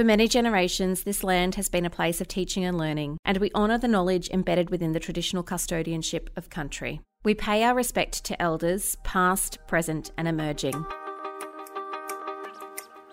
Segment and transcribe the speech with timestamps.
[0.00, 3.50] For many generations, this land has been a place of teaching and learning, and we
[3.54, 7.02] honour the knowledge embedded within the traditional custodianship of country.
[7.22, 10.86] We pay our respect to elders, past, present, and emerging.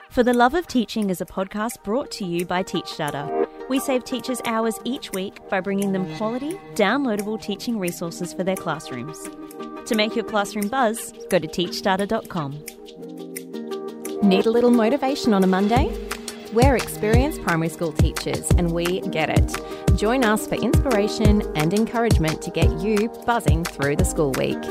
[0.09, 3.49] For the Love of Teaching is a podcast brought to you by TeachStarter.
[3.67, 8.55] We save teachers hours each week by bringing them quality, downloadable teaching resources for their
[8.55, 9.27] classrooms.
[9.87, 12.53] To make your classroom buzz, go to teachstarter.com.
[14.23, 16.06] Need a little motivation on a Monday?
[16.53, 19.97] We're experienced primary school teachers and we get it.
[19.97, 24.61] Join us for inspiration and encouragement to get you buzzing through the school week.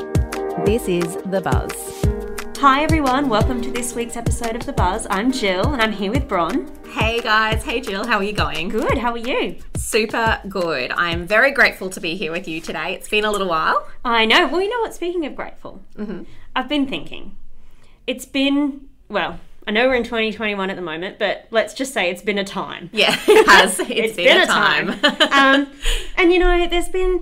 [0.65, 2.57] This is The Buzz.
[2.59, 5.05] Hi everyone, welcome to this week's episode of The Buzz.
[5.11, 6.71] I'm Jill and I'm here with Bron.
[6.93, 8.69] Hey guys, hey Jill, how are you going?
[8.69, 9.57] Good, how are you?
[9.75, 10.91] Super good.
[10.91, 12.93] I am very grateful to be here with you today.
[12.95, 13.87] It's been a little while.
[14.03, 14.47] I know.
[14.47, 14.95] Well, you know what?
[14.95, 16.23] Speaking of grateful, Mm-hmm.
[16.55, 17.35] I've been thinking.
[18.07, 22.09] It's been, well, I know we're in 2021 at the moment, but let's just say
[22.09, 22.89] it's been a time.
[22.93, 23.79] Yeah, it has.
[23.81, 24.89] it's been, a time.
[25.31, 25.67] um,
[26.15, 27.21] and you know, there's been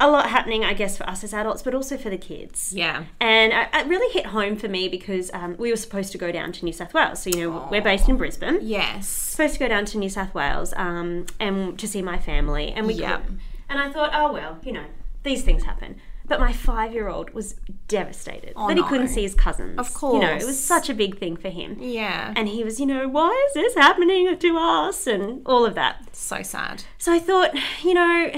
[0.00, 2.72] a lot happening, I guess, for us as adults, but also for the kids.
[2.74, 3.04] yeah.
[3.20, 6.50] And it really hit home for me because um, we were supposed to go down
[6.52, 7.22] to New South Wales.
[7.22, 8.58] So, you know, we're based in Brisbane.
[8.60, 9.08] Yes.
[9.08, 12.72] Supposed to go down to New South Wales um, and to see my family.
[12.72, 13.18] And we Yeah.
[13.18, 13.38] couldn't.
[13.68, 14.84] And I thought, oh, well, you know,
[15.22, 16.00] these things happen.
[16.26, 17.54] But my five year old was
[17.86, 18.88] devastated that he no.
[18.88, 19.78] couldn't see his cousins.
[19.78, 20.14] Of course.
[20.14, 21.76] You know, it was such a big thing for him.
[21.78, 22.32] Yeah.
[22.34, 25.06] And he was, you know, why is this happening to us?
[25.06, 26.16] And all of that.
[26.16, 26.84] so sad.
[26.96, 27.50] So I thought,
[27.82, 28.32] you know,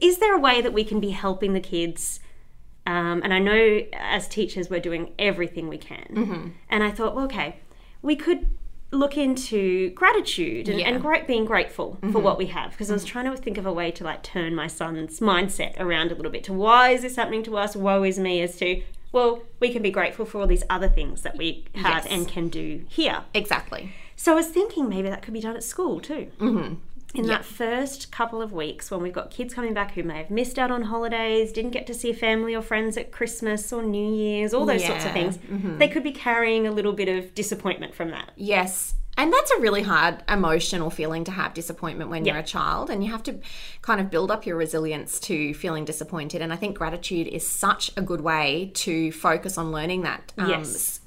[0.00, 2.18] is there a way that we can be helping the kids?
[2.84, 6.06] Um, and I know as teachers, we're doing everything we can.
[6.10, 6.48] Mm-hmm.
[6.68, 7.60] And I thought, well, okay,
[8.02, 8.48] we could
[8.92, 10.86] look into gratitude and, Yeah.
[10.86, 10.94] Mm-hmm.
[10.96, 12.70] and great, being grateful for what we have.
[12.72, 15.78] Because I was trying to think of a way to like turn my son's mindset
[15.80, 17.74] around a little bit to why is this happening to us?
[17.74, 18.42] Woe is me.
[18.42, 22.04] As to well, we can be grateful for all these other things that we have
[22.04, 22.06] Yes.
[22.10, 23.22] and can do here.
[23.34, 23.92] Exactly.
[24.16, 26.30] So I was thinking maybe that could be done at school too.
[26.38, 26.74] Mm-hmm.
[27.14, 30.30] In that first couple of weeks when we've got kids coming back who may have
[30.30, 34.14] missed out on holidays, didn't get to see family or friends at Christmas or New
[34.14, 35.30] Year's, all those sorts of Yeah.
[35.30, 38.30] things, they could be carrying a little bit of disappointment from that.
[38.36, 38.94] Yes.
[39.18, 43.04] And that's a really hard emotional feeling to have disappointment when you're a child, and
[43.04, 43.38] you have to
[43.82, 46.40] kind of build up your resilience to feeling disappointed.
[46.40, 50.48] And I think gratitude is such a good way to focus on learning that um,
[50.48, 51.00] Yes.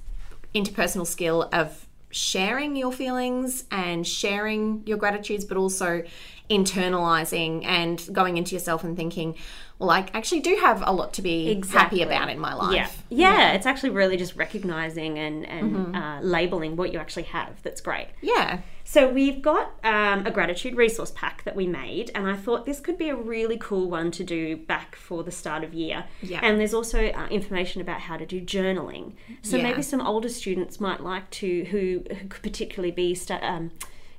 [0.53, 6.01] interpersonal skill of sharing your feelings and sharing your gratitudes, but also
[6.49, 9.35] internalizing and going into yourself and thinking,
[9.79, 11.99] well, I actually do have a lot to be Exactly.
[11.99, 12.73] happy about in my life.
[12.73, 12.87] Yeah.
[13.09, 17.61] yeah, it's actually really just recognizing and, and uh, labeling what you actually have.
[17.61, 18.07] That's great.
[18.21, 18.59] Yeah.
[18.85, 22.79] So we've got um, a gratitude resource pack that we made, and I thought this
[22.79, 26.05] could be a really cool one to do back for the start of year.
[26.21, 26.39] Yeah.
[26.41, 29.13] And there's also uh, information about how to do journaling.
[29.41, 29.63] So Yeah.
[29.63, 33.71] maybe some older students might like to, who, who could particularly be, stu- um,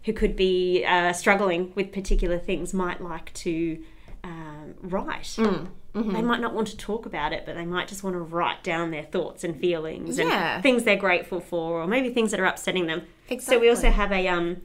[0.05, 3.83] who could be uh, struggling with particular things, might like to
[4.83, 5.23] write.
[5.39, 6.13] Mm, mm-hmm.
[6.13, 8.63] They might not want to talk about it, but they might just want to write
[8.63, 10.55] down their thoughts and feelings Yeah.
[10.55, 13.03] and things they're grateful for, or maybe things that are upsetting them.
[13.41, 14.63] So we also have a um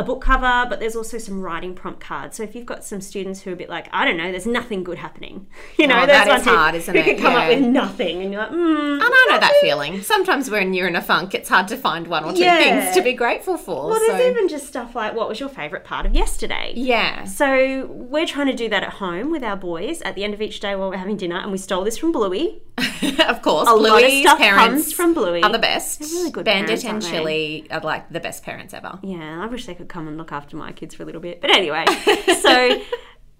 [0.00, 2.36] a book cover, but there's also some writing prompt cards.
[2.36, 4.46] So if you've got some students who are a bit like, I don't know, there's
[4.46, 5.46] nothing good happening,
[5.78, 7.04] you know, Oh, there's that is ones who- hard, isn't who it?
[7.04, 10.02] can come up with nothing, and you're like, mm, And I know that feeling.
[10.02, 12.58] Sometimes when you're in a funk, it's hard to find one or two Yeah.
[12.82, 13.90] things to be grateful for.
[13.90, 16.72] well, there's so- even just stuff like, what was your favourite part of yesterday?
[16.74, 20.34] yeah, So we're trying to do that at home with our boys at the end
[20.34, 22.62] of each day while we're having dinner, and we stole this from Bluey.
[23.28, 23.68] of course.
[23.68, 25.42] A lot of Bluey's stuff parents comes from Bluey.
[25.42, 26.00] are the best.
[26.00, 27.14] really good Bandit parents, and?
[27.14, 28.98] Chilli are like the best parents ever.
[29.02, 31.40] Yeah, I wish they could come and look after my kids for a little bit.
[31.40, 31.84] But anyway,
[32.40, 32.80] so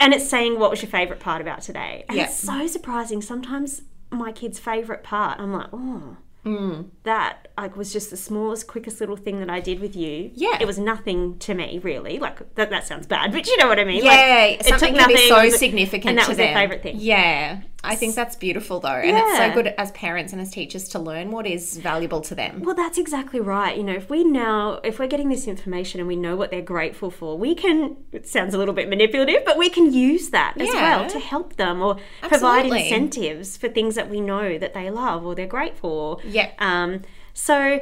[0.01, 2.05] and it's saying what was your favourite part about today.
[2.09, 2.25] And Yeah.
[2.25, 3.21] it's so surprising.
[3.23, 6.87] Sometimes my kid's favourite part, I'm like, oh, mm.
[7.05, 10.31] that like was just the smallest, quickest little thing that I did with you.
[10.35, 10.57] Yeah.
[10.59, 12.19] it was nothing to me really.
[12.19, 14.03] Like that, that sounds bad, but you know what I mean.
[14.03, 16.47] Yeah, like, something can be so significant and that to was them.
[16.47, 16.97] their favourite thing.
[16.99, 20.89] Yeah, I think that's beautiful though, and it's so good as parents and as teachers
[20.91, 22.63] to learn what is valuable to them.
[22.63, 23.77] Well, that's exactly right.
[23.77, 26.61] You know, if we now, if we're getting this information and we know what they're
[26.61, 30.61] grateful for, we can, it sounds a little bit manipulative, but we can use that
[30.61, 34.91] as well to help them or provide incentives for things that we know that they
[34.91, 35.81] love or they're grateful.
[35.81, 36.21] For.
[36.27, 36.51] Yeah.
[36.59, 37.03] Um,
[37.33, 37.81] so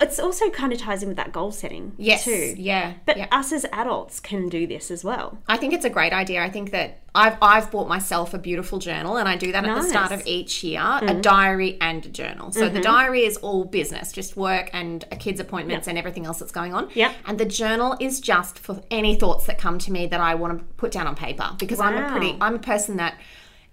[0.00, 2.54] it's also kind of ties in with that goal setting Yes, too.
[2.56, 3.26] yeah, But yeah.
[3.32, 5.38] us as adults can do this as well.
[5.48, 6.42] I think it's a great idea.
[6.42, 9.74] I think that I've I've bought myself a beautiful journal, and I do that at
[9.74, 11.20] the start of each year, a mm-hmm.
[11.20, 12.52] diary and a journal.
[12.52, 12.82] So the mm-hmm.
[12.82, 16.74] diary is all business, just work and a kids' appointments and everything else that's going
[16.74, 16.90] on.
[16.94, 17.14] Yep.
[17.26, 20.58] And the journal is just for any thoughts that come to me that I want
[20.58, 23.18] to put down on paper because I'm a pretty I'm a person that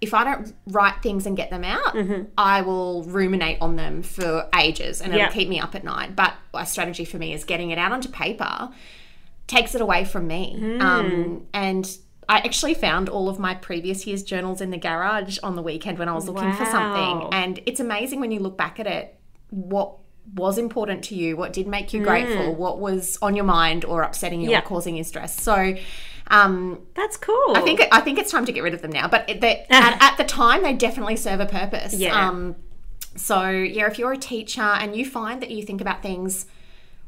[0.00, 1.96] if I don't write things and get them out,
[2.36, 5.32] I will ruminate on them for ages and it'll Yeah.
[5.32, 6.14] keep me up at night.
[6.14, 8.70] But a strategy for me is getting it out onto paper
[9.46, 10.56] takes it away from me.
[10.58, 10.80] Hmm.
[10.82, 11.98] Um, and
[12.28, 15.98] I actually found all of my previous year's journals in the garage on the weekend
[15.98, 17.28] when I was looking for something.
[17.32, 19.16] And it's amazing when you look back at it,
[19.50, 19.92] what
[20.34, 24.02] was important to you, what did make you grateful, what was on your mind or
[24.02, 24.50] upsetting you.
[24.50, 24.58] Yeah.
[24.58, 25.40] or causing you stress.
[25.40, 25.76] So,
[26.28, 27.56] um, That's cool.
[27.56, 29.08] I think I think it's time to get rid of them now.
[29.08, 31.94] But they, at, at the time, they definitely serve a purpose.
[31.94, 32.28] Yeah.
[32.28, 32.56] Um,
[33.14, 36.46] so yeah, if you're a teacher and you find that you think about things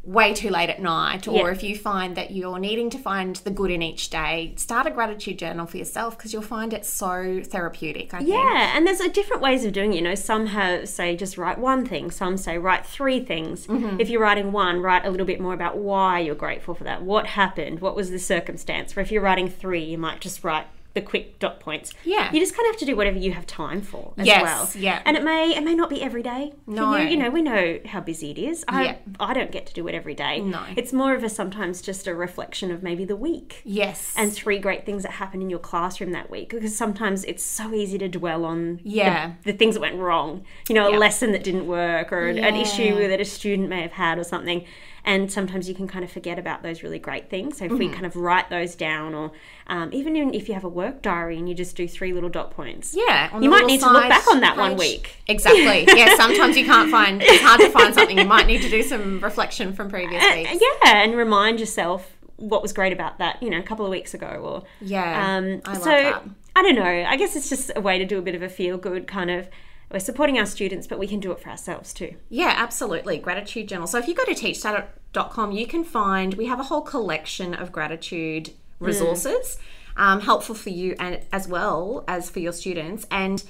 [0.05, 1.53] way too late at night, or Yeah.
[1.53, 4.91] if you find that you're needing to find the good in each day, start a
[4.91, 8.15] gratitude journal for yourself because you'll find it so therapeutic.
[8.15, 8.31] I think.
[8.31, 9.97] Yeah, and there's uh, different ways of doing it.
[9.97, 13.67] You know, some have say just write one thing, some say write three things.
[13.67, 14.01] Mm-hmm.
[14.01, 17.03] If you're writing one, write a little bit more about why you're grateful for that.
[17.03, 17.81] What happened?
[17.81, 18.97] What was the circumstance?
[18.97, 20.67] Or if you're writing three, you might just write
[20.99, 21.93] the quick dot points.
[22.05, 22.33] Yeah.
[22.33, 24.69] You just kind of have to do whatever you have time for as Yes, well.
[24.83, 25.01] yeah.
[25.05, 26.53] And it may it may not be every day.
[26.65, 26.97] for No.
[26.97, 27.09] You.
[27.11, 28.65] you know, we know how busy it is.
[28.69, 28.97] I Yeah.
[29.21, 30.41] I don't get to do it every day.
[30.41, 30.61] No.
[30.77, 34.15] It's more of a sometimes just a reflection of maybe the week Yes.
[34.17, 37.73] and three great things that happened in your classroom that week because sometimes it's so
[37.75, 39.33] easy to dwell on Yeah.
[39.45, 40.99] the, things that went wrong you know a Yeah.
[40.99, 44.25] lesson that didn't work or an- an issue that a student may have had or
[44.25, 44.65] something
[45.11, 47.79] and sometimes you can kind of forget about those really great things so if Mm-hmm.
[47.79, 49.33] we kind of write those down or
[49.67, 52.29] um, even in, if you have a work diary and you just do three little
[52.29, 55.85] dot points yeah, you might need to look back on that one week Exactly.
[55.99, 57.21] yeah, sometimes you can't find.
[57.23, 58.19] It's hard to find something.
[58.19, 60.63] You might need to do some reflection from previous Uh, weeks.
[60.85, 64.15] yeah and remind yourself what was great about that you know a couple of weeks
[64.15, 66.23] ago or Yeah, um, I love so that.
[66.57, 66.83] I don't know.
[67.13, 69.31] I guess it's just a way to do a bit of a feel good kind
[69.31, 69.49] of.
[69.91, 72.17] We're supporting our students, but we can do it for ourselves too.
[72.29, 73.19] Yeah, absolutely.
[73.19, 73.87] Gratitude journal.
[73.87, 77.73] So if you go to teachstarter.com, you can find, we have a whole collection of
[77.73, 79.59] gratitude resources,
[79.97, 83.07] um, helpful for you and as well as for your students.
[83.11, 83.43] And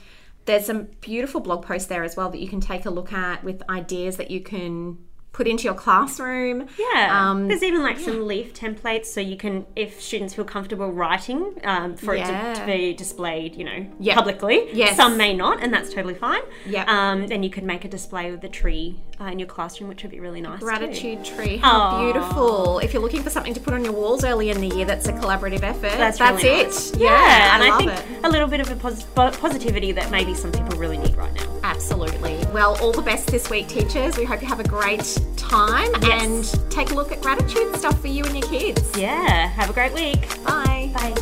[0.44, 3.43] there's some beautiful blog posts there as well that you can take a look at
[3.43, 4.99] with ideas that you can
[5.32, 6.66] put into your classroom.
[6.78, 7.30] Yeah.
[7.30, 11.54] Um, There's even like some leaf templates, so you can, if students feel comfortable writing,
[11.64, 14.14] um, for it to, to be displayed, you know, Yeah.
[14.16, 14.69] publicly.
[14.72, 14.96] Yes.
[14.96, 16.40] Some may not, and that's totally fine.
[16.66, 16.84] Yeah.
[16.88, 20.02] Um, then you could make a display of the tree uh, in your classroom, which
[20.02, 20.58] would be really nice.
[20.58, 20.64] too.
[20.66, 21.58] Gratitude tree.
[21.58, 22.02] How Aw.
[22.04, 22.78] beautiful.
[22.80, 25.06] If you're looking for something to put on your walls early in the year that's
[25.08, 26.64] a collaborative effort, That's, that's, really it.
[26.66, 26.96] nice.
[26.96, 28.25] Yeah, Yeah, and I, I, think it.
[28.25, 31.44] a little bit of a pos- positivity that maybe some people really need right now.
[31.62, 32.38] Absolutely.
[32.52, 34.16] Well, all the best this week, teachers.
[34.16, 36.55] We hope you have a great time Yes.
[36.55, 38.91] and take a look at gratitude stuff for you and your kids.
[38.99, 39.47] Yeah.
[39.49, 40.29] Have a great week.
[40.44, 40.91] Bye.
[40.94, 41.15] Bye.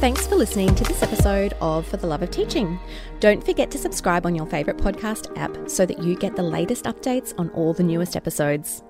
[0.00, 2.78] Thanks for listening to this episode of For the Love of Teaching.
[3.18, 6.84] Don't forget to subscribe on your favourite podcast app so that you get the latest
[6.84, 8.84] updates on all the newest episodes.